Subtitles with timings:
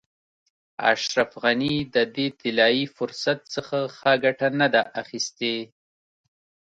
[0.93, 5.55] اشرف غني د دې طلایي فرصت څخه ښه ګټه نه ده اخیستې.